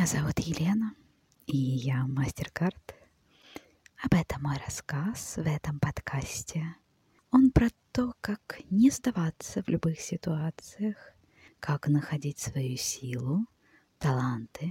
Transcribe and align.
Меня 0.00 0.06
зовут 0.06 0.38
Елена, 0.38 0.94
и 1.46 1.58
я 1.58 2.06
мастер-карт. 2.06 2.94
Об 4.02 4.14
этом 4.14 4.42
мой 4.42 4.56
рассказ 4.64 5.36
в 5.36 5.46
этом 5.46 5.78
подкасте. 5.78 6.74
Он 7.30 7.50
про 7.50 7.68
то, 7.92 8.14
как 8.22 8.60
не 8.70 8.88
сдаваться 8.88 9.62
в 9.62 9.68
любых 9.68 10.00
ситуациях, 10.00 10.96
как 11.58 11.86
находить 11.86 12.38
свою 12.38 12.78
силу, 12.78 13.44
таланты, 13.98 14.70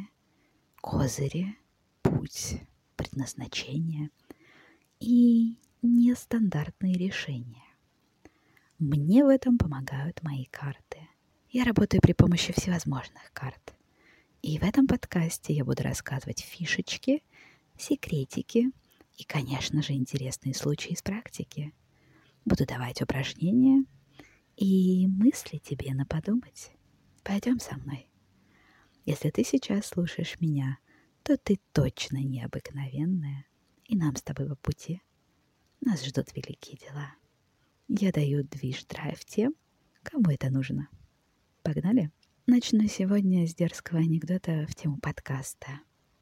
козыри, 0.82 1.60
путь, 2.02 2.64
предназначение 2.96 4.10
и 5.00 5.60
нестандартные 5.84 6.96
решения. 6.96 7.70
Мне 8.80 9.24
в 9.24 9.28
этом 9.28 9.60
помогают 9.60 10.24
мои 10.24 10.46
карты. 10.46 11.08
Я 11.52 11.66
работаю 11.66 12.02
при 12.02 12.14
помощи 12.14 12.52
всевозможных 12.52 13.32
карт. 13.32 13.76
И 14.42 14.58
в 14.58 14.64
этом 14.64 14.88
подкасте 14.88 15.54
я 15.54 15.66
буду 15.66 15.84
рассказывать 15.84 16.40
фишечки, 16.40 17.24
секретики 17.78 18.72
и, 19.18 19.24
конечно 19.26 19.82
же, 19.82 19.94
интересные 19.94 20.56
случаи 20.56 20.92
из 20.92 21.02
практики. 21.02 21.74
Буду 22.46 22.66
давать 22.66 23.02
упражнения 23.02 23.84
и 24.56 25.08
мысли 25.08 25.58
тебе 25.58 25.94
на 25.94 26.06
подумать. 26.06 26.72
Пойдем 27.24 27.60
со 27.60 27.78
мной. 27.78 28.10
Если 29.06 29.30
ты 29.30 29.44
сейчас 29.44 29.88
слушаешь 29.88 30.40
меня, 30.40 30.78
то 31.24 31.38
ты 31.38 31.60
точно 31.74 32.18
необыкновенная, 32.18 33.46
и 33.86 33.98
нам 33.98 34.16
с 34.16 34.22
тобой 34.22 34.48
по 34.48 34.56
пути. 34.56 35.02
Нас 35.82 36.06
ждут 36.06 36.34
великие 36.34 36.78
дела. 36.78 37.14
Я 37.88 38.12
даю 38.12 38.44
движ-драйв 38.44 39.24
тем, 39.26 39.54
кому 40.04 40.30
это 40.30 40.50
нужно. 40.50 40.90
Погнали? 41.62 42.12
Начну 42.52 42.88
сегодня 42.88 43.46
с 43.46 43.54
дерзкого 43.54 44.00
анекдота 44.00 44.66
в 44.68 44.74
тему 44.74 44.98
подкаста. 45.00 45.68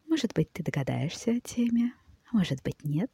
Может 0.08 0.34
быть, 0.34 0.52
ты 0.52 0.62
догадаешься 0.62 1.32
о 1.32 1.40
теме, 1.40 1.94
а 2.30 2.36
может 2.36 2.62
быть, 2.64 2.84
нет. 2.84 3.10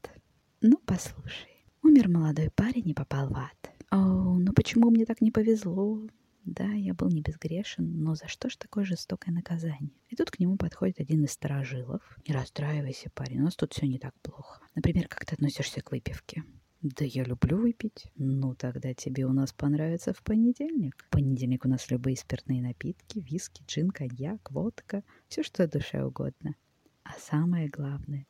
Ну, 0.62 0.80
послушай. 0.84 1.64
Умер 1.84 2.10
молодой 2.10 2.50
парень 2.50 2.90
и 2.90 2.96
попал 2.96 3.30
в 3.30 3.38
ад. 3.38 3.72
О, 3.92 4.40
ну 4.40 4.52
почему 4.52 4.90
мне 4.90 5.06
так 5.06 5.22
не 5.22 5.30
повезло? 5.30 6.02
Да, 6.44 6.66
я 6.66 6.96
был 6.96 7.10
не 7.10 7.22
безгрешен, 7.22 8.02
но 8.02 8.16
за 8.16 8.28
что 8.28 8.50
ж 8.50 8.56
такое 8.56 8.84
жестокое 8.84 9.32
наказание? 9.32 9.94
И 10.10 10.16
тут 10.16 10.32
к 10.32 10.40
нему 10.40 10.58
подходит 10.58 11.00
один 11.00 11.24
из 11.24 11.34
сторожилов. 11.34 12.02
Не 12.28 12.34
расстраивайся, 12.34 13.12
парень, 13.12 13.42
у 13.42 13.44
нас 13.44 13.56
тут 13.56 13.74
все 13.74 13.86
не 13.86 14.00
так 14.00 14.16
плохо. 14.24 14.60
Например, 14.74 15.08
как 15.08 15.24
ты 15.24 15.36
относишься 15.36 15.82
к 15.82 15.92
выпивке? 15.92 16.44
Да 16.84 17.06
я 17.06 17.24
люблю 17.24 17.60
выпить. 17.60 18.12
Ну, 18.18 18.56
тогда 18.56 18.94
тебе 18.94 19.26
у 19.26 19.32
нас 19.32 19.54
понравится 19.54 20.12
в 20.14 20.22
понедельник. 20.22 21.06
В 21.08 21.12
понедельник 21.12 21.64
у 21.64 21.70
нас 21.70 21.90
любые 21.90 22.18
спиртные 22.18 22.62
напитки, 22.62 23.20
виски, 23.20 23.64
джин, 23.66 23.90
коньяк, 23.90 24.52
водка, 24.52 25.02
все, 25.30 25.44
что 25.44 25.66
душе 25.66 26.04
угодно. 26.04 26.56
А 27.04 27.14
самое 27.14 27.70
главное, 27.70 28.28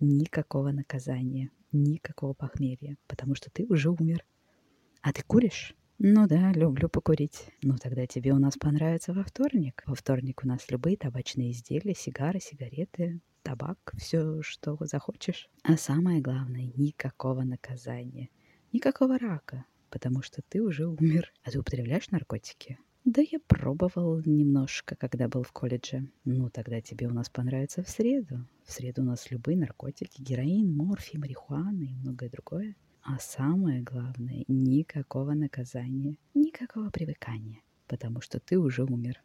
никакого 0.00 0.72
наказания, 0.72 1.50
никакого 1.70 2.32
похмелья, 2.32 2.96
потому 3.06 3.36
что 3.36 3.50
ты 3.52 3.66
уже 3.66 3.88
умер. 3.88 4.24
А 5.00 5.12
ты 5.12 5.22
куришь? 5.22 5.76
Ну 6.00 6.26
да, 6.26 6.50
люблю 6.54 6.88
покурить. 6.88 7.50
Ну 7.62 7.76
тогда 7.76 8.08
тебе 8.08 8.32
у 8.32 8.40
нас 8.40 8.56
понравится 8.56 9.12
во 9.12 9.22
вторник. 9.22 9.84
Во 9.86 9.94
вторник 9.94 10.40
у 10.42 10.48
нас 10.48 10.68
любые 10.72 10.96
табачные 10.96 11.52
изделия, 11.52 11.94
сигары, 11.94 12.40
сигареты, 12.40 13.20
табак, 13.42 13.92
все, 13.96 14.42
что 14.42 14.76
захочешь. 14.80 15.48
А 15.62 15.76
самое 15.76 16.20
главное, 16.20 16.70
никакого 16.76 17.42
наказания, 17.42 18.30
никакого 18.72 19.18
рака, 19.18 19.64
потому 19.90 20.22
что 20.22 20.42
ты 20.48 20.62
уже 20.62 20.86
умер. 20.86 21.32
А 21.44 21.50
ты 21.50 21.58
употребляешь 21.58 22.10
наркотики? 22.10 22.78
Да 23.04 23.20
я 23.20 23.40
пробовал 23.48 24.22
немножко, 24.24 24.94
когда 24.94 25.26
был 25.26 25.42
в 25.42 25.50
колледже. 25.50 26.08
Ну, 26.24 26.48
тогда 26.50 26.80
тебе 26.80 27.08
у 27.08 27.12
нас 27.12 27.28
понравится 27.28 27.82
в 27.82 27.88
среду. 27.88 28.46
В 28.64 28.72
среду 28.72 29.02
у 29.02 29.04
нас 29.04 29.28
любые 29.32 29.58
наркотики, 29.58 30.22
героин, 30.22 30.72
морфий, 30.76 31.18
марихуана 31.18 31.82
и 31.82 31.94
многое 31.94 32.30
другое. 32.30 32.76
А 33.02 33.18
самое 33.18 33.82
главное, 33.82 34.44
никакого 34.46 35.32
наказания, 35.32 36.16
никакого 36.34 36.90
привыкания, 36.90 37.60
потому 37.88 38.20
что 38.20 38.38
ты 38.38 38.56
уже 38.56 38.84
умер. 38.84 39.20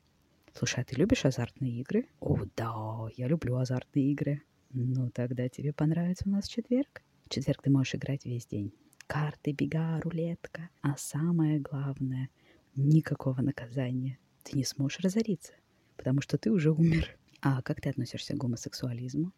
Слушай, 0.54 0.82
а 0.82 0.86
ты 0.86 0.96
любишь 0.96 1.26
азартные 1.26 1.82
игры? 1.82 2.08
О, 2.20 2.40
да, 2.56 3.08
я 3.16 3.28
люблю 3.28 3.58
азартные 3.58 4.12
игры. 4.12 4.42
Ну, 4.72 5.10
тогда 5.12 5.50
тебе 5.50 5.74
понравится 5.74 6.24
у 6.28 6.32
нас 6.32 6.48
четверг. 6.48 7.02
В 7.26 7.30
четверг 7.30 7.62
ты 7.62 7.70
можешь 7.70 7.96
играть 7.96 8.26
весь 8.26 8.46
день. 8.46 8.74
Карты, 9.08 9.52
бега, 9.52 10.00
рулетка. 10.02 10.70
А 10.82 10.98
самое 10.98 11.60
главное, 11.60 12.30
никакого 12.76 13.42
наказания. 13.42 14.18
Ты 14.44 14.58
не 14.58 14.64
сможешь 14.64 15.00
разориться, 15.00 15.54
потому 15.96 16.22
что 16.22 16.38
ты 16.38 16.52
уже 16.52 16.72
умер. 16.72 17.18
А 17.42 17.62
как 17.62 17.82
ты 17.82 17.90
относишься 17.90 18.34
к 18.34 18.38
гомосексуализму? 18.38 19.32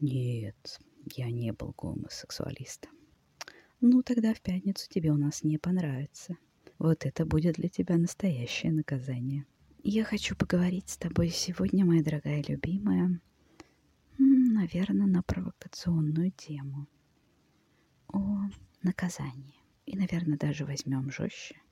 Нет, 0.00 0.80
я 1.14 1.30
не 1.30 1.52
был 1.52 1.74
гомосексуалистом. 1.76 2.90
Ну, 3.80 4.02
тогда 4.02 4.34
в 4.34 4.40
пятницу 4.40 4.86
тебе 4.88 5.10
у 5.10 5.16
нас 5.16 5.42
не 5.42 5.58
понравится. 5.58 6.36
Вот 6.78 7.06
это 7.06 7.24
будет 7.24 7.54
для 7.54 7.68
тебя 7.68 7.96
настоящее 7.96 8.72
наказание. 8.72 9.46
Я 9.88 10.02
хочу 10.02 10.34
поговорить 10.34 10.88
с 10.88 10.96
тобой 10.96 11.28
сегодня, 11.28 11.84
моя 11.84 12.02
дорогая 12.02 12.42
любимая, 12.48 13.20
наверное, 14.18 15.06
на 15.06 15.22
провокационную 15.22 16.32
тему 16.32 16.88
о 18.08 18.48
наказании. 18.82 19.54
И, 19.84 19.96
наверное, 19.96 20.36
даже 20.36 20.66
возьмем 20.66 21.12
жестче, 21.12 21.62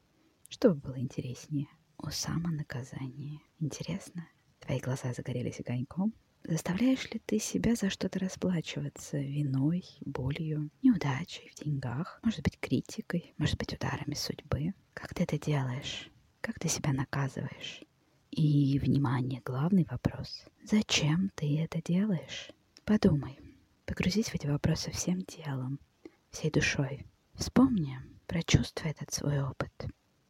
чтобы 0.48 0.76
было 0.76 1.00
интереснее. 1.00 1.66
О 1.97 2.12
самонаказании. 2.12 3.41
Интересно? 3.58 4.28
Твои 4.60 4.78
глаза 4.78 5.12
загорелись 5.12 5.58
огоньком? 5.58 6.14
Заставляешь 6.44 7.10
ли 7.10 7.20
ты 7.26 7.41
себя 7.41 7.75
за 7.75 7.91
что-то 7.91 8.20
расплачиваться 8.20 9.19
виной, 9.19 9.84
болью, 10.02 10.70
неудачей 10.82 11.50
в 11.50 11.56
деньгах, 11.56 12.20
может 12.22 12.44
быть, 12.44 12.60
критикой, 12.60 13.34
может 13.38 13.58
быть, 13.58 13.75
ударами 13.75 14.14
судьбы? 14.14 14.72
Как 14.92 15.14
ты 15.14 15.25
это 15.25 15.36
делаешь? 15.36 16.12
Как 16.41 16.60
ты 16.60 16.69
себя 16.69 16.92
наказываешь? 16.92 17.82
И, 18.36 18.80
внимание, 18.80 19.40
главный 19.44 19.86
вопрос. 19.88 20.44
Зачем 20.64 21.30
ты 21.36 21.60
это 21.60 21.80
делаешь? 21.80 22.50
Подумай. 22.84 23.38
Погрузись 23.86 24.30
в 24.30 24.34
эти 24.34 24.48
вопросы 24.48 24.90
всем 24.90 25.22
телом, 25.22 25.78
всей 26.30 26.50
душой. 26.50 27.06
Вспомни, 27.34 27.96
прочувствуй 28.26 28.90
этот 28.90 29.12
свой 29.12 29.40
опыт. 29.40 29.70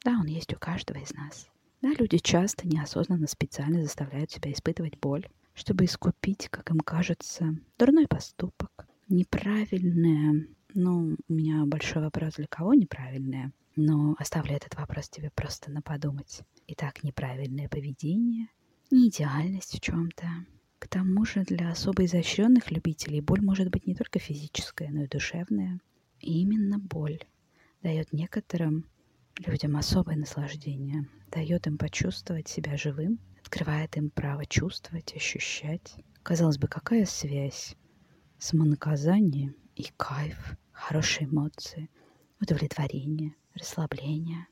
Да, 0.05 0.19
он 0.21 0.27
есть 0.27 0.53
у 0.53 0.59
каждого 0.59 0.99
из 0.99 1.15
нас. 1.15 1.49
Да, 1.81 1.93
люди 1.99 2.19
часто 2.19 2.69
неосознанно 2.69 3.27
специально 3.27 3.81
заставляют 3.83 4.31
себя 4.31 4.53
испытывать 4.53 4.99
боль, 5.01 5.27
чтобы 5.55 5.87
искупить, 5.87 6.49
как 6.51 6.71
им 6.71 6.81
кажется, 6.81 7.57
дурной 7.79 8.07
поступок, 8.07 8.87
неправильное. 9.09 10.47
Ну, 10.75 11.17
у 11.29 11.33
меня 11.33 11.65
большой 11.67 12.03
вопрос, 12.03 12.35
для 12.35 12.47
кого 12.47 12.75
неправильное– 12.75 13.53
но 13.77 14.15
оставлю 14.19 14.55
этот 14.55 14.77
вопрос 14.77 15.09
тебе 15.09 15.31
просто 15.31 15.71
на 15.71 15.83
подумать. 15.83 16.43
Итак, 16.69 17.03
неправильное 17.03 17.69
поведение, 17.69 18.47
не 18.91 19.09
идеальность 19.09 19.77
в 19.77 19.81
чем-то. 19.81 20.27
К 20.79 20.87
тому 20.87 21.25
же 21.25 21.43
для 21.43 21.71
особо 21.71 22.05
изощренных 22.05 22.71
любителей 22.71 23.21
боль 23.21 23.41
может 23.41 23.71
быть 23.71 23.87
не 23.87 23.95
только 23.95 24.19
физическая, 24.21 24.91
но 24.91 25.05
и 25.05 25.09
душевная. 25.09 25.81
И 26.21 26.41
именно 26.43 26.79
боль 26.79 27.19
дает 27.83 28.13
некоторым 28.13 28.87
людям 29.45 29.77
особое 29.77 30.17
наслаждение, 30.17 31.09
дает 31.33 31.67
им 31.67 31.77
почувствовать 31.77 32.47
себя 32.47 32.77
живым, 32.77 33.19
открывает 33.41 33.97
им 33.97 34.11
право 34.11 34.47
чувствовать, 34.47 35.17
ощущать. 35.17 35.97
Казалось 36.23 36.59
бы, 36.59 36.69
какая 36.69 37.07
связь? 37.07 37.77
Самонаказание 38.39 39.55
и 39.77 39.87
кайф, 39.97 40.57
хорошие 40.73 41.27
эмоции, 41.27 41.91
удовлетворение– 42.41 43.35
расслабление. 43.55 44.47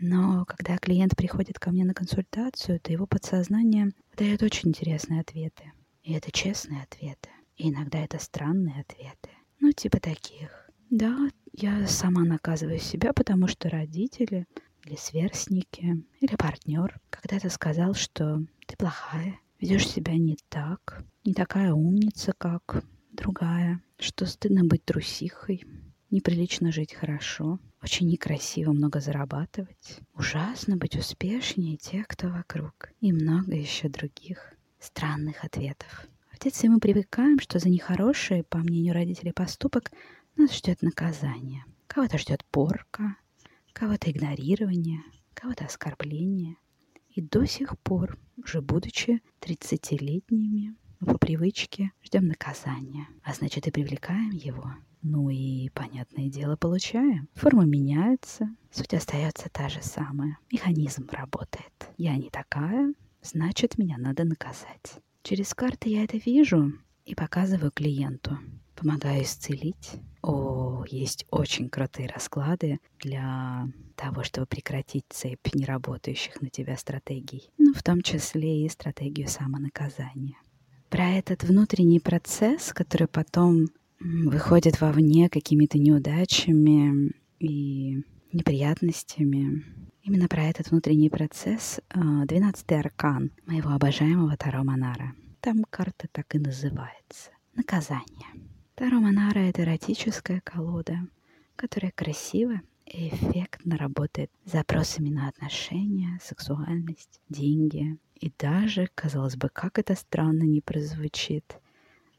Но 0.00 0.44
когда 0.44 0.76
клиент 0.78 1.16
приходит 1.16 1.58
ко 1.58 1.70
мне 1.70 1.84
на 1.84 1.94
консультацию, 1.94 2.80
то 2.80 2.92
его 2.92 3.06
подсознание 3.06 3.90
дает 4.16 4.42
очень 4.42 4.70
интересные 4.70 5.20
ответы. 5.20 5.72
И 6.02 6.12
это 6.12 6.30
честные 6.30 6.82
ответы. 6.82 7.30
И 7.56 7.70
иногда 7.70 7.98
это 7.98 8.18
странные 8.18 8.80
ответы. 8.80 9.30
Ну, 9.60 9.72
типа 9.72 10.00
таких. 10.00 10.68
Да, 10.90 11.16
я 11.52 11.86
сама 11.86 12.24
наказываю 12.24 12.78
себя, 12.78 13.12
потому 13.12 13.46
что 13.46 13.70
родители 13.70 14.46
или 14.84 14.96
сверстники, 14.96 16.04
или 16.20 16.36
партнер 16.36 17.00
когда-то 17.10 17.48
сказал, 17.48 17.94
что 17.94 18.40
ты 18.66 18.76
плохая, 18.76 19.38
ведешь 19.58 19.88
себя 19.88 20.14
не 20.14 20.36
так, 20.48 21.04
не 21.24 21.32
такая 21.32 21.72
умница, 21.72 22.34
как 22.36 22.84
другая, 23.14 23.80
что 23.98 24.26
стыдно 24.26 24.64
быть 24.64 24.84
трусихой, 24.84 25.64
неприлично 26.10 26.72
жить 26.72 26.94
хорошо, 26.94 27.58
очень 27.82 28.08
некрасиво 28.08 28.72
много 28.72 29.00
зарабатывать, 29.00 30.00
ужасно 30.14 30.76
быть 30.76 30.96
успешнее 30.96 31.76
тех, 31.76 32.06
кто 32.06 32.28
вокруг, 32.28 32.90
и 33.00 33.12
много 33.12 33.54
еще 33.54 33.88
других 33.88 34.54
странных 34.78 35.44
ответов. 35.44 36.06
В 36.32 36.38
детстве 36.38 36.68
мы 36.68 36.80
привыкаем, 36.80 37.38
что 37.38 37.58
за 37.58 37.68
нехороший, 37.68 38.42
по 38.42 38.58
мнению 38.58 38.94
родителей, 38.94 39.32
поступок 39.32 39.92
нас 40.36 40.54
ждет 40.54 40.82
наказание. 40.82 41.64
Кого-то 41.86 42.18
ждет 42.18 42.44
порка, 42.50 43.16
кого-то 43.72 44.10
игнорирование, 44.10 45.00
кого-то 45.32 45.64
оскорбление. 45.64 46.56
И 47.10 47.20
до 47.20 47.46
сих 47.46 47.78
пор, 47.78 48.18
уже 48.36 48.60
будучи 48.60 49.22
30-летними 49.40 50.74
мы 50.83 50.83
по 51.04 51.18
привычке 51.18 51.92
ждем 52.02 52.26
наказания, 52.26 53.06
а 53.22 53.34
значит 53.34 53.66
и 53.66 53.70
привлекаем 53.70 54.30
его. 54.30 54.74
Ну 55.02 55.28
и, 55.28 55.68
понятное 55.70 56.28
дело, 56.28 56.56
получаем. 56.56 57.28
Форма 57.34 57.64
меняется, 57.64 58.48
суть 58.70 58.94
остается 58.94 59.50
та 59.50 59.68
же 59.68 59.82
самая. 59.82 60.38
Механизм 60.50 61.08
работает. 61.10 61.72
Я 61.98 62.16
не 62.16 62.30
такая, 62.30 62.94
значит, 63.22 63.76
меня 63.76 63.98
надо 63.98 64.24
наказать. 64.24 65.00
Через 65.22 65.54
карты 65.54 65.90
я 65.90 66.04
это 66.04 66.16
вижу 66.16 66.72
и 67.04 67.14
показываю 67.14 67.70
клиенту. 67.70 68.38
Помогаю 68.74 69.22
исцелить. 69.22 69.92
О, 70.22 70.84
есть 70.88 71.26
очень 71.30 71.68
крутые 71.68 72.08
расклады 72.08 72.80
для 72.98 73.68
того, 73.94 74.22
чтобы 74.24 74.46
прекратить 74.46 75.04
цепь 75.10 75.54
неработающих 75.54 76.40
на 76.40 76.48
тебя 76.48 76.76
стратегий. 76.76 77.50
Ну, 77.58 77.74
в 77.74 77.82
том 77.82 78.00
числе 78.00 78.64
и 78.64 78.68
стратегию 78.68 79.28
самонаказания. 79.28 80.36
Про 80.94 81.10
этот 81.10 81.42
внутренний 81.42 81.98
процесс, 81.98 82.72
который 82.72 83.08
потом 83.08 83.66
выходит 83.98 84.80
вовне 84.80 85.28
какими-то 85.28 85.76
неудачами 85.76 87.10
и 87.40 88.04
неприятностями. 88.32 89.64
Именно 90.04 90.28
про 90.28 90.44
этот 90.44 90.70
внутренний 90.70 91.10
процесс 91.10 91.80
а, 91.90 92.24
двенадцатый 92.26 92.78
аркан 92.78 93.32
моего 93.44 93.70
обожаемого 93.70 94.36
Таро 94.36 94.62
Монара. 94.62 95.14
Там 95.40 95.64
карта 95.68 96.06
так 96.12 96.32
и 96.36 96.38
называется. 96.38 97.32
Наказание. 97.56 98.30
Таро 98.76 99.00
Монара— 99.00 99.38
это 99.40 99.62
эротическая 99.62 100.42
колода, 100.44 101.08
которая 101.56 101.90
красиво 101.90 102.60
и 102.86 103.08
эффектно 103.08 103.76
работает 103.78 104.30
с 104.44 104.52
запросами 104.52 105.08
на 105.08 105.26
отношения, 105.26 106.20
сексуальность, 106.22 107.20
деньги. 107.28 107.98
И 108.14 108.32
даже, 108.38 108.88
казалось 108.94 109.36
бы, 109.36 109.48
как 109.48 109.78
это 109.78 109.94
странно 109.94 110.44
не 110.44 110.60
прозвучит, 110.60 111.58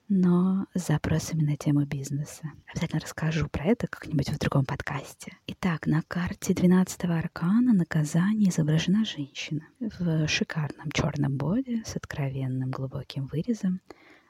но 0.08 0.68
с 0.76 0.88
запросами 0.88 1.42
на 1.42 1.58
тему 1.58 1.86
бизнеса. 1.86 2.52
Обязательно 2.68 3.02
расскажу 3.02 3.48
про 3.48 3.66
это 3.66 3.88
как-нибудь 3.88 4.30
в 4.30 4.38
другом 4.38 4.66
подкасте. 4.66 5.38
Итак, 5.48 5.88
на 5.88 6.04
карте 6.04 6.54
12-го 6.54 7.14
аркана 7.14 7.74
наказания 7.74 8.50
изображена 8.50 9.04
женщина 9.06 9.68
в 9.80 10.28
шикарном 10.28 10.92
черном 10.92 11.38
боде 11.38 11.84
с 11.86 11.96
откровенным 11.96 12.70
глубоким 12.70 13.26
вырезом, 13.26 13.82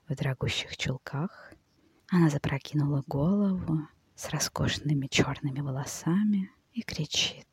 в 0.07 0.15
дорогущих 0.15 0.77
чулках. 0.77 1.53
Она 2.09 2.29
запрокинула 2.29 3.03
голову 3.07 3.87
с 4.15 4.29
роскошными 4.29 5.07
черными 5.07 5.59
волосами 5.59 6.51
и 6.73 6.83
кричит, 6.83 7.47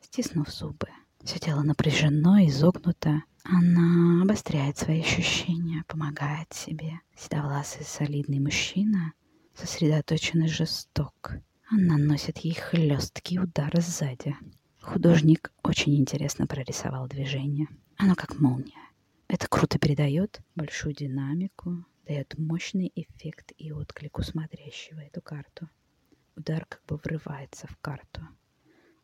стиснув 0.00 0.48
зубы. 0.48 0.88
Все 1.24 1.38
тело 1.38 1.62
напряжено, 1.62 2.38
изогнуто, 2.46 3.22
она 3.44 4.22
обостряет 4.22 4.76
свои 4.76 5.00
ощущения, 5.00 5.84
помогает 5.86 6.52
себе. 6.52 7.00
Седовласый 7.16 7.84
солидный 7.84 8.38
мужчина, 8.38 9.12
сосредоточенный 9.54 10.48
жесток. 10.48 11.32
Он 11.72 11.86
наносит 11.86 12.38
ей 12.38 12.54
хлесткий 12.54 13.38
удар 13.38 13.72
сзади. 13.80 14.36
Художник 14.80 15.52
очень 15.62 15.96
интересно 15.96 16.46
прорисовал 16.46 17.06
движение. 17.06 17.68
Оно 17.96 18.14
как 18.14 18.40
молния. 18.40 18.80
Это 19.28 19.46
круто 19.48 19.78
передает 19.78 20.40
большую 20.54 20.94
динамику, 20.94 21.84
дает 22.06 22.36
мощный 22.38 22.90
эффект 22.94 23.52
и 23.56 23.72
отклик 23.72 24.18
у 24.18 24.22
смотрящего 24.22 25.00
эту 25.00 25.20
карту. 25.20 25.68
Удар 26.36 26.66
как 26.66 26.82
бы 26.86 26.96
врывается 26.96 27.66
в 27.68 27.76
карту. 27.78 28.22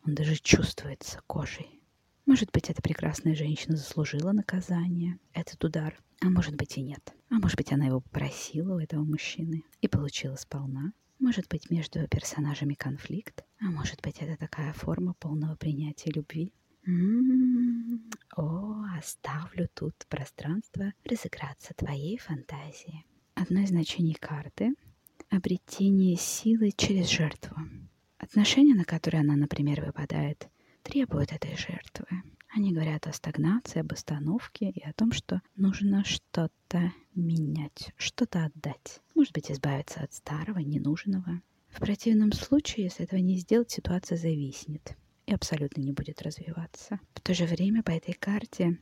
Он 0.04 0.14
даже 0.14 0.36
чувствуется 0.36 1.20
кожей. 1.26 1.80
Может 2.26 2.50
быть, 2.50 2.70
эта 2.70 2.82
прекрасная 2.82 3.36
женщина 3.36 3.76
заслужила 3.76 4.32
наказание, 4.32 5.20
этот 5.32 5.62
удар, 5.62 5.96
а 6.20 6.28
может 6.28 6.56
быть 6.56 6.76
и 6.76 6.82
нет. 6.82 7.14
А 7.30 7.34
может 7.34 7.56
быть, 7.56 7.72
она 7.72 7.86
его 7.86 8.00
попросила 8.00 8.74
у 8.74 8.78
этого 8.80 9.04
мужчины 9.04 9.62
и 9.80 9.86
получила 9.86 10.34
сполна. 10.34 10.92
Может 11.20 11.46
быть, 11.48 11.70
между 11.70 12.06
персонажами 12.08 12.74
конфликт, 12.74 13.44
а 13.60 13.66
может 13.66 14.02
быть, 14.02 14.16
это 14.18 14.36
такая 14.36 14.72
форма 14.72 15.14
полного 15.14 15.54
принятия 15.54 16.10
любви. 16.10 16.52
М-м-м. 16.84 18.10
О, 18.36 18.84
оставлю 18.98 19.68
тут 19.72 19.94
пространство 20.08 20.92
разыграться 21.04 21.74
твоей 21.74 22.18
фантазии. 22.18 23.04
Одно 23.34 23.60
из 23.60 23.68
значений 23.68 24.14
карты— 24.14 24.74
обретение 25.30 26.16
силы 26.16 26.72
через 26.76 27.08
жертву. 27.08 27.56
Отношения, 28.18 28.74
на 28.74 28.84
которые 28.84 29.20
она, 29.20 29.36
например, 29.36 29.84
выпадает, 29.84 30.48
требуют 30.86 31.32
этой 31.32 31.56
жертвы. 31.56 32.06
Они 32.48 32.72
говорят 32.72 33.08
о 33.08 33.12
стагнации, 33.12 33.80
об 33.80 33.92
остановке 33.92 34.70
и 34.70 34.82
о 34.84 34.92
том, 34.92 35.10
что 35.10 35.42
нужно 35.56 36.04
что-то 36.04 36.92
менять, 37.14 37.92
что-то 37.96 38.44
отдать. 38.44 39.00
Может 39.16 39.32
быть, 39.32 39.50
избавиться 39.50 40.00
от 40.00 40.14
старого, 40.14 40.60
ненужного. 40.60 41.42
В 41.68 41.80
противном 41.80 42.30
случае, 42.30 42.84
если 42.84 43.04
этого 43.04 43.18
не 43.18 43.36
сделать, 43.36 43.72
ситуация 43.72 44.16
зависнет 44.16 44.96
и 45.26 45.34
абсолютно 45.34 45.82
не 45.82 45.92
будет 45.92 46.22
развиваться. 46.22 47.00
В 47.14 47.20
то 47.20 47.34
же 47.34 47.46
время 47.46 47.82
по 47.82 47.90
этой 47.90 48.14
карте 48.14 48.78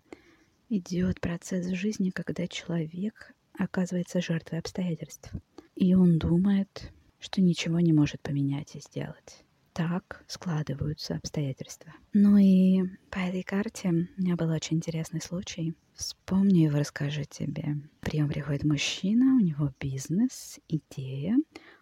идет 0.68 1.22
процесс 1.22 1.66
в 1.66 1.74
жизни, 1.74 2.10
когда 2.10 2.46
человек 2.46 3.32
оказывается 3.58 4.20
жертвой 4.20 4.58
обстоятельств. 4.58 5.32
И 5.74 5.94
он 5.94 6.18
думает, 6.18 6.92
что 7.18 7.40
ничего 7.40 7.80
не 7.80 7.94
может 7.94 8.20
поменять 8.20 8.76
и 8.76 8.80
сделать 8.80 9.43
так 9.74 10.24
складываются 10.28 11.16
обстоятельства. 11.16 11.92
Ну 12.12 12.38
и 12.38 12.82
по 13.10 13.18
этой 13.18 13.42
карте 13.42 13.88
у 13.88 14.20
меня 14.20 14.36
был 14.36 14.50
очень 14.50 14.76
интересный 14.76 15.20
случай. 15.20 15.74
Вспомню 15.94 16.66
его, 16.66 16.78
расскажу 16.78 17.24
тебе. 17.24 17.76
Прием 18.00 18.28
приходит 18.28 18.64
мужчина, 18.64 19.34
у 19.34 19.40
него 19.40 19.72
бизнес, 19.80 20.60
идея, 20.68 21.36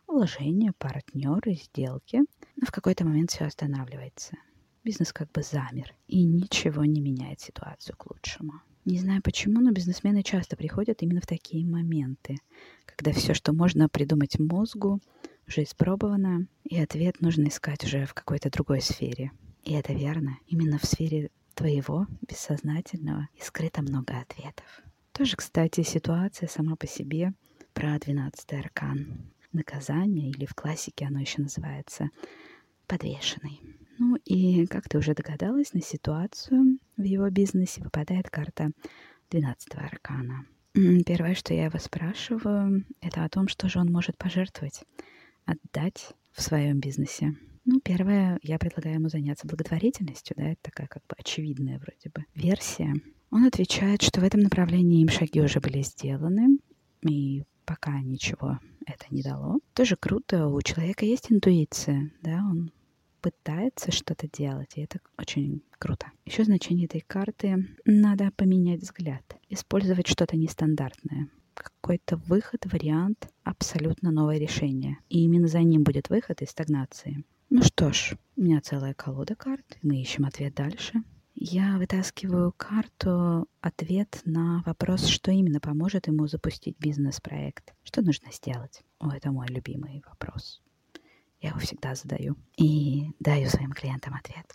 вложение, 0.06 0.72
партнеры, 0.78 1.54
сделки. 1.54 2.20
Но 2.56 2.66
в 2.66 2.72
какой-то 2.72 3.04
момент 3.04 3.30
все 3.30 3.44
останавливается. 3.44 4.36
Бизнес 4.84 5.12
как 5.12 5.30
бы 5.30 5.42
замер, 5.42 5.94
и 6.08 6.24
ничего 6.24 6.84
не 6.84 7.00
меняет 7.00 7.40
ситуацию 7.40 7.96
к 7.96 8.10
лучшему. 8.10 8.54
Не 8.84 8.98
знаю 8.98 9.22
почему, 9.22 9.60
но 9.60 9.70
бизнесмены 9.70 10.22
часто 10.24 10.56
приходят 10.56 11.02
именно 11.02 11.20
в 11.20 11.26
такие 11.26 11.64
моменты, 11.64 12.38
когда 12.84 13.12
все, 13.12 13.32
что 13.32 13.52
можно 13.52 13.88
придумать 13.88 14.40
мозгу, 14.40 15.00
уже 15.52 15.64
испробовано, 15.64 16.46
и 16.64 16.80
ответ 16.80 17.20
нужно 17.20 17.48
искать 17.48 17.84
уже 17.84 18.06
в 18.06 18.14
какой-то 18.14 18.48
другой 18.50 18.80
сфере. 18.80 19.32
И 19.64 19.74
это 19.74 19.92
верно. 19.92 20.38
Именно 20.46 20.78
в 20.78 20.86
сфере 20.86 21.30
твоего 21.54 22.06
бессознательного 22.22 23.28
и 23.34 23.42
скрыто 23.42 23.82
много 23.82 24.18
ответов. 24.18 24.82
Тоже, 25.12 25.36
кстати, 25.36 25.82
ситуация 25.82 26.48
сама 26.48 26.74
по 26.76 26.86
себе 26.86 27.34
про 27.74 27.98
12 27.98 28.52
аркан. 28.54 29.30
Наказание, 29.52 30.30
или 30.30 30.46
в 30.46 30.54
классике 30.54 31.04
оно 31.04 31.20
еще 31.20 31.42
называется 31.42 32.08
подвешенный. 32.86 33.60
Ну 33.98 34.16
и, 34.24 34.66
как 34.66 34.88
ты 34.88 34.96
уже 34.96 35.14
догадалась, 35.14 35.74
на 35.74 35.82
ситуацию 35.82 36.78
в 36.96 37.02
его 37.02 37.28
бизнесе 37.28 37.82
выпадает 37.82 38.30
карта 38.30 38.70
12 39.30 39.74
аркана. 39.74 40.46
Первое, 41.04 41.34
что 41.34 41.52
я 41.52 41.66
его 41.66 41.78
спрашиваю, 41.78 42.86
это 43.02 43.24
о 43.24 43.28
том, 43.28 43.48
что 43.48 43.68
же 43.68 43.78
он 43.78 43.92
может 43.92 44.16
пожертвовать 44.16 44.84
отдать 45.44 46.14
в 46.32 46.42
своем 46.42 46.80
бизнесе? 46.80 47.36
Ну, 47.64 47.80
первое, 47.80 48.38
я 48.42 48.58
предлагаю 48.58 48.96
ему 48.96 49.08
заняться 49.08 49.46
благотворительностью, 49.46 50.34
да, 50.36 50.50
это 50.50 50.62
такая 50.62 50.88
как 50.88 51.02
бы 51.06 51.14
очевидная 51.16 51.78
вроде 51.78 52.10
бы 52.12 52.24
версия. 52.34 52.94
Он 53.30 53.44
отвечает, 53.44 54.02
что 54.02 54.20
в 54.20 54.24
этом 54.24 54.40
направлении 54.40 55.00
им 55.00 55.08
шаги 55.08 55.40
уже 55.40 55.60
были 55.60 55.82
сделаны, 55.82 56.58
и 57.08 57.44
пока 57.64 58.00
ничего 58.00 58.58
это 58.86 59.06
не 59.10 59.22
дало. 59.22 59.58
Тоже 59.74 59.96
круто, 59.96 60.48
у 60.48 60.60
человека 60.60 61.04
есть 61.04 61.30
интуиция, 61.30 62.10
да, 62.22 62.38
он 62.38 62.72
пытается 63.20 63.92
что-то 63.92 64.28
делать, 64.28 64.72
и 64.76 64.80
это 64.80 64.98
очень 65.16 65.62
круто. 65.78 66.10
Еще 66.26 66.42
значение 66.42 66.86
этой 66.86 67.00
карты— 67.00 67.68
надо 67.84 68.32
поменять 68.36 68.80
взгляд, 68.80 69.22
использовать 69.48 70.08
что-то 70.08 70.36
нестандартное 70.36 71.28
какой-то 71.54 72.16
выход, 72.16 72.66
вариант, 72.66 73.28
абсолютно 73.44 74.10
новое 74.10 74.38
решение. 74.38 74.98
И 75.08 75.24
именно 75.24 75.48
за 75.48 75.60
ним 75.60 75.82
будет 75.84 76.10
выход 76.10 76.42
из 76.42 76.50
стагнации. 76.50 77.24
Ну 77.50 77.62
что 77.62 77.92
ж, 77.92 78.16
у 78.36 78.42
меня 78.42 78.60
целая 78.60 78.94
колода 78.94 79.34
карт, 79.34 79.78
мы 79.82 80.00
ищем 80.00 80.24
ответ 80.24 80.54
дальше. 80.54 81.02
Я 81.34 81.76
вытаскиваю 81.78 82.52
карту 82.52 83.48
ответ 83.60 84.20
на 84.24 84.62
вопрос, 84.66 85.06
что 85.06 85.30
именно 85.30 85.60
поможет 85.60 86.06
ему 86.06 86.26
запустить 86.26 86.78
бизнес-проект. 86.78 87.74
Что 87.82 88.02
нужно 88.02 88.30
сделать? 88.32 88.82
О, 88.98 89.10
это 89.10 89.32
мой 89.32 89.48
любимый 89.48 90.02
вопрос. 90.06 90.62
Я 91.40 91.50
его 91.50 91.58
всегда 91.58 91.94
задаю. 91.94 92.36
И 92.56 93.10
даю 93.18 93.48
своим 93.48 93.72
клиентам 93.72 94.14
ответ. 94.14 94.46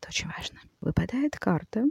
Это 0.00 0.08
очень 0.08 0.28
важно. 0.28 0.60
Выпадает 0.80 1.36
карта 1.38 1.84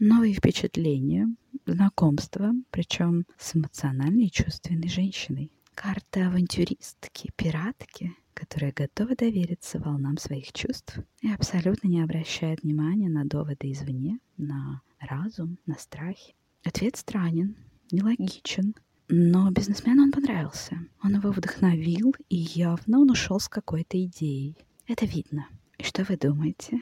новые 0.00 0.34
впечатления, 0.34 1.28
знакомства, 1.66 2.52
причем 2.70 3.24
с 3.38 3.56
эмоциональной 3.56 4.26
и 4.26 4.30
чувственной 4.30 4.88
женщиной. 4.88 5.50
Карта 5.74 6.26
авантюристки, 6.26 7.30
пиратки, 7.36 8.14
которая 8.34 8.72
готова 8.72 9.14
довериться 9.16 9.78
волнам 9.78 10.16
своих 10.16 10.52
чувств 10.52 10.98
и 11.20 11.30
абсолютно 11.30 11.88
не 11.88 12.02
обращает 12.02 12.62
внимания 12.62 13.08
на 13.08 13.24
доводы 13.24 13.72
извне, 13.72 14.18
на 14.36 14.82
разум, 15.00 15.58
на 15.66 15.74
страхи. 15.78 16.34
Ответ 16.64 16.96
странен, 16.96 17.56
нелогичен. 17.90 18.74
Но 19.08 19.50
бизнесмену 19.50 20.02
он 20.02 20.12
понравился. 20.12 20.78
Он 21.02 21.14
его 21.14 21.30
вдохновил, 21.30 22.14
и 22.28 22.36
явно 22.36 23.00
он 23.00 23.10
ушел 23.10 23.40
с 23.40 23.48
какой-то 23.48 24.02
идеей. 24.04 24.56
Это 24.86 25.06
видно. 25.06 25.48
И 25.78 25.84
что 25.84 26.04
вы 26.04 26.16
думаете? 26.16 26.80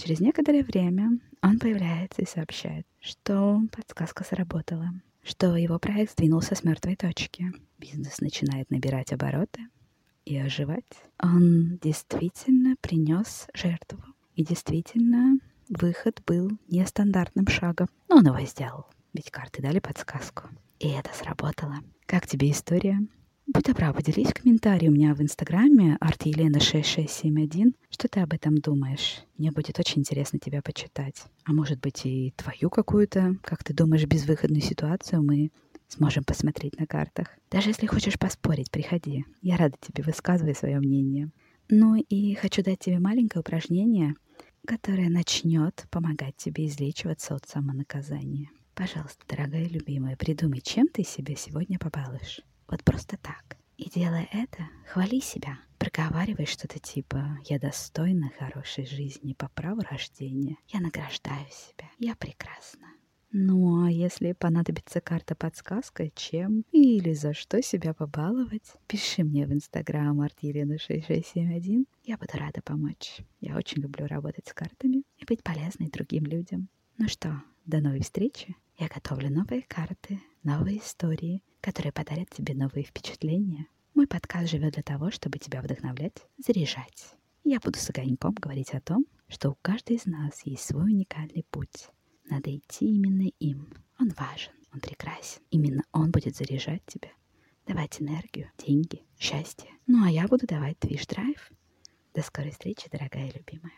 Через 0.00 0.20
некоторое 0.20 0.62
время 0.62 1.18
он 1.42 1.58
появляется 1.58 2.22
и 2.22 2.26
сообщает, 2.26 2.86
что 3.00 3.60
подсказка 3.70 4.24
сработала, 4.24 4.92
что 5.22 5.56
его 5.56 5.78
проект 5.78 6.12
сдвинулся 6.12 6.54
с 6.54 6.64
мертвой 6.64 6.96
точки. 6.96 7.52
Бизнес 7.78 8.22
начинает 8.22 8.70
набирать 8.70 9.12
обороты 9.12 9.60
и 10.24 10.38
оживать. 10.38 11.04
Он 11.22 11.78
действительно 11.82 12.76
принес 12.80 13.46
жертву. 13.52 14.02
И 14.36 14.42
действительно 14.42 15.38
выход 15.68 16.22
был 16.26 16.50
нестандартным 16.68 17.46
шагом. 17.48 17.88
Но 18.08 18.16
он 18.16 18.26
его 18.26 18.40
сделал. 18.46 18.86
Ведь 19.12 19.30
карты 19.30 19.60
дали 19.60 19.80
подсказку. 19.80 20.44
И 20.78 20.88
это 20.88 21.10
сработало. 21.12 21.76
Как 22.06 22.26
тебе 22.26 22.50
история? 22.50 23.00
Будь 23.52 23.64
добра, 23.64 23.92
поделись 23.92 24.28
в 24.28 24.34
комментарии 24.34 24.86
у 24.86 24.92
меня 24.92 25.12
в 25.12 25.20
инстаграме 25.20 25.98
artелена6671. 26.00 27.74
Что 27.90 28.06
ты 28.06 28.20
об 28.20 28.32
этом 28.32 28.58
думаешь? 28.58 29.24
Мне 29.38 29.50
будет 29.50 29.76
очень 29.80 30.02
интересно 30.02 30.38
тебя 30.38 30.62
почитать. 30.62 31.24
А 31.44 31.52
может 31.52 31.80
быть 31.80 32.06
и 32.06 32.32
твою 32.36 32.70
какую-то, 32.70 33.34
как 33.42 33.64
ты 33.64 33.74
думаешь, 33.74 34.06
безвыходную 34.06 34.62
ситуацию 34.62 35.24
мы 35.24 35.50
сможем 35.88 36.22
посмотреть 36.22 36.78
на 36.78 36.86
картах. 36.86 37.26
Даже 37.50 37.70
если 37.70 37.86
хочешь 37.86 38.20
поспорить, 38.20 38.70
приходи. 38.70 39.24
Я 39.42 39.56
рада 39.56 39.74
тебе, 39.80 40.04
высказывай 40.04 40.54
свое 40.54 40.78
мнение. 40.78 41.30
Ну 41.68 41.96
и 41.96 42.34
хочу 42.34 42.62
дать 42.62 42.78
тебе 42.78 43.00
маленькое 43.00 43.40
упражнение, 43.40 44.14
которое 44.64 45.08
начнет 45.08 45.86
помогать 45.90 46.36
тебе 46.36 46.68
излечиваться 46.68 47.34
от 47.34 47.48
самонаказания. 47.48 48.48
Пожалуйста, 48.76 49.24
дорогая 49.28 49.66
любимая, 49.66 50.16
придумай, 50.16 50.60
чем 50.60 50.86
ты 50.86 51.02
себя 51.02 51.34
сегодня 51.34 51.80
побалуешь. 51.80 52.42
Вот 52.70 52.84
просто 52.84 53.16
так. 53.18 53.56
И 53.76 53.90
делая 53.90 54.28
это, 54.30 54.68
хвали 54.86 55.20
себя. 55.20 55.58
Проговаривай 55.78 56.46
что-то 56.46 56.78
типа 56.78 57.38
«Я 57.44 57.58
достойна 57.58 58.30
хорошей 58.38 58.86
жизни 58.86 59.32
по 59.32 59.48
праву 59.48 59.80
рождения. 59.90 60.56
Я 60.68 60.80
награждаю 60.80 61.46
себя. 61.50 61.90
Я 61.98 62.14
прекрасна». 62.14 62.86
Ну, 63.32 63.84
а 63.84 63.90
если 63.90 64.32
понадобится 64.32 65.00
карта-подсказка, 65.00 66.10
чем 66.10 66.64
или 66.72 67.12
за 67.12 67.32
что 67.32 67.62
себя 67.62 67.94
побаловать, 67.94 68.74
пиши 68.88 69.22
мне 69.22 69.46
в 69.46 69.52
инстаграм 69.52 70.20
артилина6671. 70.20 71.86
Я 72.04 72.18
буду 72.18 72.32
рада 72.34 72.60
помочь. 72.62 73.20
Я 73.40 73.56
очень 73.56 73.82
люблю 73.82 74.06
работать 74.06 74.48
с 74.48 74.52
картами 74.52 75.04
и 75.16 75.24
быть 75.24 75.42
полезной 75.42 75.90
другим 75.90 76.24
людям. 76.26 76.68
Ну 76.98 77.08
что, 77.08 77.42
до 77.66 77.80
новой 77.80 78.02
встречи. 78.02 78.56
Я 78.78 78.88
готовлю 78.88 79.30
новые 79.30 79.62
карты, 79.62 80.20
новые 80.42 80.78
истории, 80.78 81.42
которые 81.60 81.92
подарят 81.92 82.30
тебе 82.30 82.54
новые 82.54 82.84
впечатления. 82.84 83.66
Мой 83.94 84.06
подкаст 84.06 84.50
живет 84.50 84.74
для 84.74 84.82
того, 84.82 85.10
чтобы 85.10 85.38
тебя 85.38 85.60
вдохновлять, 85.62 86.26
заряжать. 86.38 87.14
Я 87.44 87.60
буду 87.60 87.78
с 87.78 87.90
огоньком 87.90 88.34
говорить 88.34 88.70
о 88.74 88.80
том, 88.80 89.06
что 89.28 89.50
у 89.50 89.56
каждой 89.62 89.96
из 89.96 90.06
нас 90.06 90.42
есть 90.44 90.64
свой 90.64 90.84
уникальный 90.84 91.44
путь. 91.50 91.88
Надо 92.28 92.54
идти 92.54 92.86
именно 92.86 93.28
им. 93.40 93.72
Он 93.98 94.10
важен, 94.10 94.52
он 94.72 94.80
прекрасен. 94.80 95.42
Именно 95.50 95.82
он 95.92 96.10
будет 96.10 96.36
заряжать 96.36 96.82
тебя, 96.86 97.10
давать 97.66 98.00
энергию, 98.00 98.50
деньги, 98.58 99.02
счастье. 99.18 99.70
Ну 99.86 100.04
а 100.04 100.10
я 100.10 100.26
буду 100.28 100.46
давать 100.46 100.78
твиш 100.78 101.06
драйв. 101.06 101.50
До 102.14 102.22
скорой 102.22 102.50
встречи, 102.50 102.88
дорогая 102.90 103.28
и 103.28 103.36
любимая. 103.36 103.74